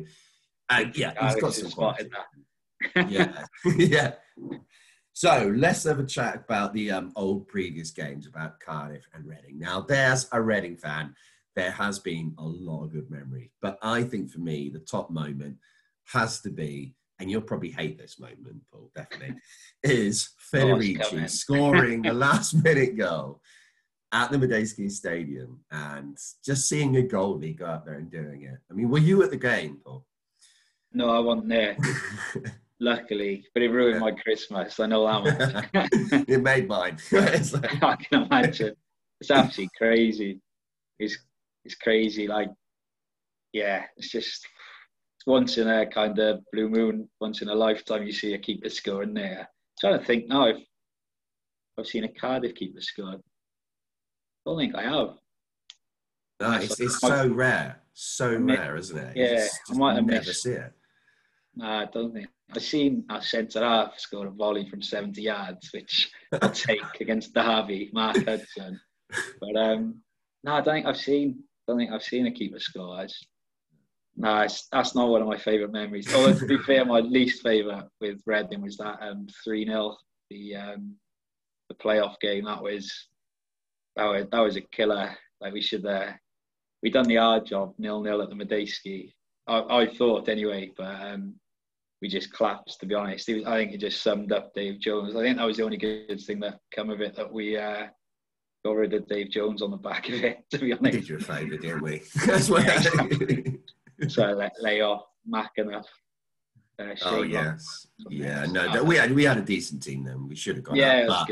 [0.70, 2.08] uh, yeah, he's got some quality.
[3.08, 3.44] yeah,
[3.76, 4.12] yeah.
[5.12, 9.58] So let's have a chat about the um, old previous games about Cardiff and Reading.
[9.58, 11.16] Now, there's a Reading fan.
[11.56, 15.10] There has been a lot of good memories, but I think for me, the top
[15.10, 15.56] moment
[16.12, 19.36] has to be, and you'll probably hate this moment, Paul, definitely,
[19.82, 23.40] is oh, Federici scoring the last minute goal
[24.12, 28.58] at the Madejski Stadium and just seeing a goalie go out there and doing it.
[28.70, 30.06] I mean, were you at the game, Paul?
[30.92, 31.76] No, I wasn't there.
[32.80, 34.78] Luckily, but it ruined my Christmas.
[34.80, 35.88] I know that much.
[36.28, 36.98] it made mine.
[37.12, 38.74] I can imagine.
[39.20, 40.40] It's absolutely crazy.
[40.98, 41.16] It's
[41.64, 42.28] it's crazy.
[42.28, 42.50] Like,
[43.52, 44.46] yeah, it's just
[45.26, 48.70] once in a kind of blue moon, once in a lifetime, you see a keeper
[48.70, 49.40] scoring there.
[49.40, 49.46] I'm
[49.80, 50.58] trying to think now if
[51.78, 53.14] I've seen a Cardiff keeper score.
[53.14, 53.16] I
[54.46, 55.18] don't think I have.
[56.40, 59.16] No, it's, it's so rare, so rare, isn't it?
[59.16, 60.42] Yeah, just, I might have never missed.
[60.42, 60.72] see it.
[61.56, 62.28] No, I don't think.
[62.54, 67.34] I've seen a centre half score a volley from 70 yards, which I'll take against
[67.34, 68.80] Derby, Mark Hudson.
[69.40, 70.02] But um,
[70.44, 71.42] no, I don't think I've seen.
[71.66, 72.96] Don't think I've seen a keeper score.
[72.96, 73.26] I just,
[74.16, 76.12] no, that's not one of my favourite memories.
[76.14, 79.96] Although to be fair, my least favourite with Reading was that um, three 0
[80.30, 80.94] the um,
[81.68, 82.44] the playoff game.
[82.44, 82.92] That was
[83.96, 85.16] that was that was a killer.
[85.40, 86.12] Like we should uh,
[86.82, 89.12] we done the hard job nil nil at the Madejski.
[89.46, 91.34] I, I thought anyway, but um,
[92.00, 92.80] we just collapsed.
[92.80, 95.14] To be honest, was, I think it just summed up Dave Jones.
[95.14, 97.86] I think that was the only good thing that come of it that we uh,
[98.64, 100.38] got rid of Dave Jones on the back of it.
[100.50, 102.02] To be honest, did you a favour, didn't we?
[102.26, 102.64] That's what.
[104.08, 105.88] So let lay off Mac enough.
[106.78, 108.44] Uh, oh yes, yeah.
[108.46, 110.28] No, we had we had a decent team then.
[110.28, 110.76] We should have gone.
[110.76, 111.24] Yeah,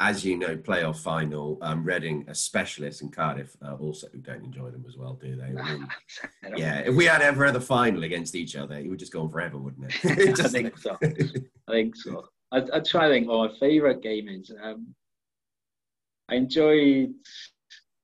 [0.00, 1.58] as you know, playoff final.
[1.62, 5.44] Um, Reading, a specialist, and Cardiff uh, also don't enjoy them as well, do they?
[5.44, 5.88] I mean,
[6.56, 9.22] yeah, if we had ever had a final against each other, it would just go
[9.22, 10.40] on forever, wouldn't it?
[10.40, 10.98] I think so.
[11.02, 12.28] I think so.
[12.52, 13.28] I, I try to think.
[13.28, 14.52] Well, my favourite game is.
[14.62, 14.94] Um,
[16.28, 17.14] I enjoyed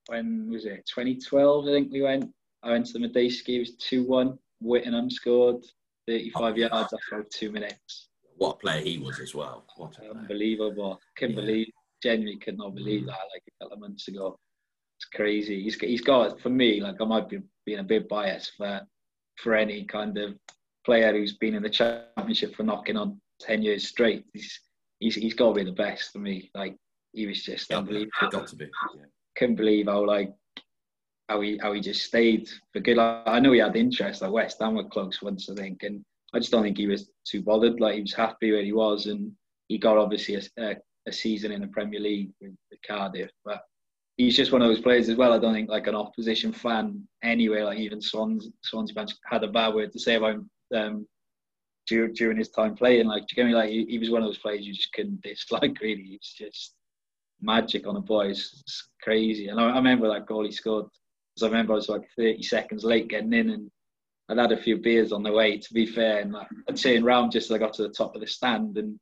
[0.07, 1.67] when was it 2012?
[1.67, 2.31] I think we went.
[2.63, 3.55] I went to the Madejski.
[3.55, 4.37] It was two one.
[4.61, 5.63] Whittingham scored
[6.07, 8.07] 35 oh, yards after two minutes.
[8.37, 9.65] What a player he was as well.
[9.75, 10.99] What unbelievable!
[11.17, 11.41] Couldn't yeah.
[11.41, 11.67] believe.
[12.01, 13.07] Genuinely could not believe mm.
[13.07, 13.19] that.
[13.33, 14.37] Like a couple of months ago,
[14.97, 15.63] it's crazy.
[15.63, 16.81] He's he's got for me.
[16.81, 18.81] Like I might be being a bit biased for
[19.37, 20.35] for any kind of
[20.85, 24.25] player who's been in the championship for knocking on ten years straight.
[24.33, 24.59] He's
[24.99, 26.49] he's, he's got to be the best for me.
[26.53, 26.75] Like
[27.13, 28.11] he was just yeah, unbelievable.
[28.31, 28.65] Got to be.
[28.65, 29.05] Yeah.
[29.37, 30.33] Couldn't believe how like
[31.29, 32.97] how he how he just stayed for good.
[32.97, 34.21] Like, I know he had interest.
[34.21, 37.09] Like West Ham were close once, I think, and I just don't think he was
[37.25, 37.79] too bothered.
[37.79, 39.31] Like he was happy where he was, and
[39.67, 40.75] he got obviously a, a,
[41.07, 43.31] a season in the Premier League with, with, Cardiff.
[43.45, 43.61] But
[44.17, 45.33] he's just one of those players as well.
[45.33, 49.47] I don't think like an opposition fan anyway, like even Swans Swansea fans had a
[49.47, 51.07] bad word to say about him um,
[51.87, 53.07] during, during his time playing.
[53.07, 53.55] Like, do you get me?
[53.55, 55.77] Like he, he was one of those players you just couldn't dislike.
[55.81, 56.75] Really, he's just
[57.41, 58.61] magic on the boys.
[58.61, 59.47] It's crazy.
[59.49, 60.85] And I remember that goal he scored.
[61.33, 63.71] Because I remember I was like 30 seconds late getting in, and
[64.29, 65.57] I'd had a few beers on the way.
[65.57, 66.35] To be fair, and
[66.69, 68.99] I'd turn round just as I got to the top of the stand, and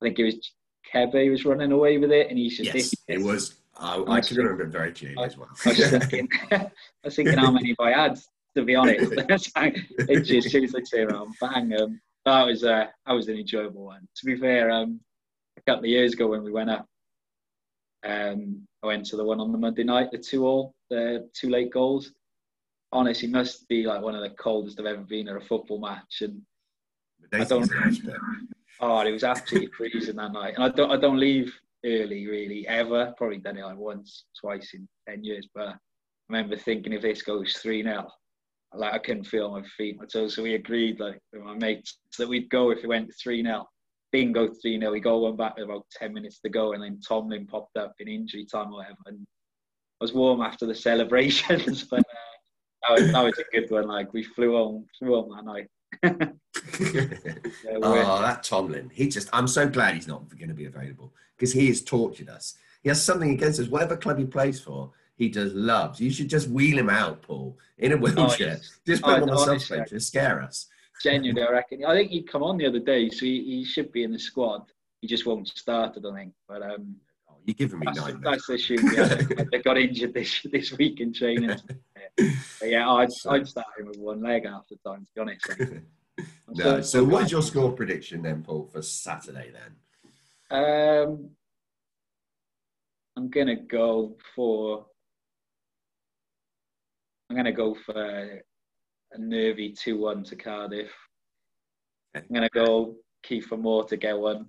[0.00, 0.52] I think it was
[0.92, 3.56] Kebe was running away with it, and he said, yes, it was.
[3.76, 5.48] I, I can remember it very clearly as well.
[5.64, 6.70] I was, thinking, I
[7.04, 8.18] was thinking how many have I had,
[8.56, 9.12] to be honest.
[9.16, 11.80] it just as soon as I turn around, bang.
[11.80, 14.06] Um, that was uh, that was an enjoyable one.
[14.16, 15.00] To be fair, um,
[15.56, 16.86] a couple of years ago when we went up
[18.04, 21.50] um, I went to the one on the Monday night, the two all, the two
[21.50, 22.12] late goals.
[22.92, 26.22] Honestly, must be like one of the coldest I've ever been at a football match,
[26.22, 26.40] and
[27.32, 27.70] I don't.
[28.80, 30.90] Oh, it was absolutely freezing that night, and I don't.
[30.90, 33.14] I don't leave early really ever.
[33.16, 35.74] Probably done it like once, twice in ten years, but I
[36.28, 38.08] remember thinking if this goes three 0
[38.74, 39.98] like I couldn't feel my feet.
[40.08, 43.42] So, so we agreed like with my mates that we'd go if it went three
[43.42, 43.66] 0
[44.12, 44.92] bingo 3 0.
[44.92, 47.94] We go one back with about 10 minutes to go, and then Tomlin popped up
[47.98, 48.96] in injury time or whatever.
[49.06, 49.26] And
[50.00, 53.88] I was warm after the celebrations, but uh, that, was, that was a good one.
[53.88, 55.68] Like, we flew on, flew on that night.
[56.02, 58.90] yeah, oh, that Tomlin.
[58.92, 62.28] He just, I'm so glad he's not going to be available because he has tortured
[62.28, 62.54] us.
[62.82, 63.68] He has something against us.
[63.68, 66.00] Whatever club he plays for, he does loves.
[66.00, 68.58] You should just wheel him out, Paul, in a oh, wheelchair.
[68.58, 70.66] Oh, just put oh, him on the suspension to scare us
[71.02, 71.84] genuinely, I reckon.
[71.84, 74.18] I think he'd come on the other day, so he, he should be in the
[74.18, 74.62] squad.
[75.00, 76.32] He just won't start, I don't think.
[76.48, 76.96] But um,
[77.28, 78.12] oh, you're giving me that's.
[78.22, 78.78] That's the issue.
[78.92, 81.56] Yeah, they got injured this this week in training.
[82.16, 85.46] but yeah, I'd, I'd start him with one leg half the time, to be honest.
[86.48, 86.80] no.
[86.82, 89.76] So, what is your score prediction then, Paul, for Saturday then?
[90.50, 91.30] Um,
[93.16, 94.86] I'm gonna go for
[97.30, 98.42] I'm going to go for
[99.12, 100.90] a nervy 2 1 to Cardiff.
[102.14, 104.46] I'm going to go Kiefer Moore to get one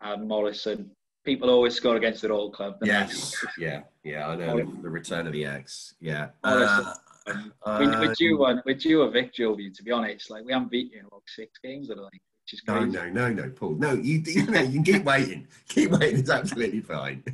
[0.00, 0.90] and Morrison.
[1.24, 2.76] People always score against their old club.
[2.82, 4.56] Yes, yeah, yeah, I know.
[4.82, 6.28] The return of the X, yeah.
[6.44, 6.92] Morrison.
[7.26, 8.62] Uh, we, we're due one.
[8.66, 9.72] We're due a victory over you.
[9.72, 12.10] To be honest, like we haven't beaten you in like six games, I think.
[12.12, 12.90] Which is crazy.
[12.90, 13.76] No, no, no, no, Paul.
[13.76, 15.48] No, you, you, know, you can keep waiting.
[15.66, 16.18] keep waiting.
[16.18, 17.24] It's absolutely fine.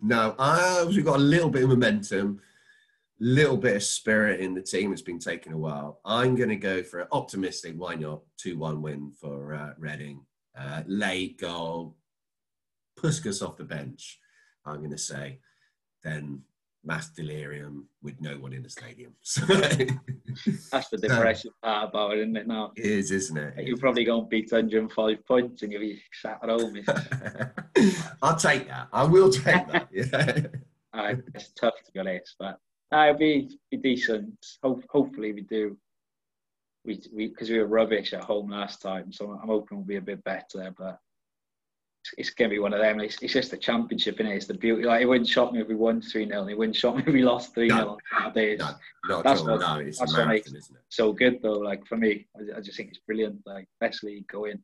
[0.00, 2.40] No, uh, we've got a little bit of momentum
[3.22, 4.92] little bit of spirit in the team.
[4.92, 6.00] It's been taken a while.
[6.04, 10.26] I'm going to go for an optimistic, why not, 2 1 win for uh, Reading.
[10.58, 11.96] Uh, late goal,
[12.98, 14.18] Puscas off the bench,
[14.66, 15.38] I'm going to say.
[16.02, 16.42] Then
[16.84, 19.14] mass delirium with no one in the stadium.
[20.72, 22.48] That's the depressing so, part about it, isn't it?
[22.48, 23.66] Now it is, isn't it?
[23.68, 26.76] You're probably going to beat 105 points and you'll be sat at home.
[28.22, 28.88] I'll take that.
[28.92, 29.88] I will take that.
[29.92, 30.48] Yeah.
[30.92, 32.58] Uh, it's tough to be honest, but
[32.92, 34.34] uh, it'll be, be decent.
[34.62, 35.76] Ho- hopefully, we do.
[36.84, 39.96] We because we, we, were rubbish at home last time, so I'm hoping we'll be
[39.96, 40.74] a bit better.
[40.76, 40.98] But
[42.02, 43.00] it's, it's going to be one of them.
[43.00, 44.34] It's, it's just the championship, and it?
[44.34, 44.82] it's the beauty.
[44.82, 47.12] Like it wouldn't shock me if we won three 0 It wouldn't shock me if
[47.12, 48.32] we lost three 0 no.
[48.34, 48.70] No,
[49.08, 51.58] not that's what, no, it's that's marathon, makes it so good, though.
[51.58, 53.40] Like for me, I, I just think it's brilliant.
[53.46, 54.62] Like best league going.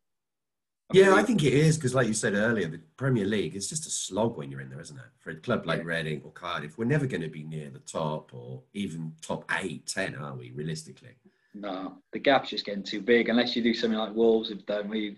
[0.93, 3.87] Yeah, I think it is because, like you said earlier, the Premier League is just
[3.87, 5.05] a slog when you're in there, isn't it?
[5.19, 5.85] For a club like yeah.
[5.85, 9.87] Reading or Cardiff, we're never going to be near the top or even top eight,
[9.87, 10.51] ten, are we?
[10.53, 11.11] Realistically,
[11.53, 11.99] no.
[12.13, 13.29] The gap's just getting too big.
[13.29, 15.17] Unless you do something like Wolves have done, where you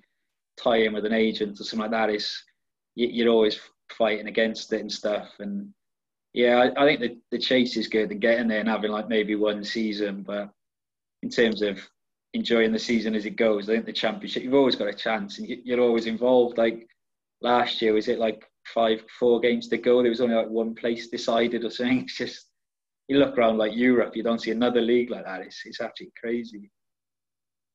[0.56, 2.42] tie in with an agent or something like that, is
[2.96, 3.60] you're always
[3.96, 5.28] fighting against it and stuff.
[5.38, 5.72] And
[6.32, 9.08] yeah, I, I think the the chase is good and getting there and having like
[9.08, 10.50] maybe one season, but
[11.22, 11.78] in terms of
[12.34, 13.68] enjoying the season as it goes.
[13.68, 16.58] I think the championship, you've always got a chance, and you're always involved.
[16.58, 16.86] Like
[17.40, 20.02] last year, was it like five, four games to go?
[20.02, 22.00] There was only like one place decided or something.
[22.04, 22.46] It's just
[23.08, 25.40] you look around like Europe, you don't see another league like that.
[25.40, 26.70] It's it's actually crazy.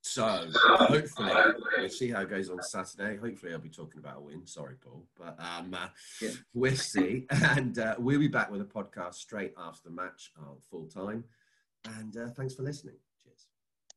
[0.07, 1.31] So hopefully
[1.77, 3.17] we'll see how it goes on Saturday.
[3.17, 4.45] Hopefully I'll be talking about a win.
[4.45, 5.87] Sorry, Paul, but um, uh,
[6.21, 6.29] yeah.
[6.53, 7.25] we'll see.
[7.31, 11.23] And uh, we'll be back with a podcast straight after the match, uh, full time.
[11.97, 12.97] And uh, thanks for listening.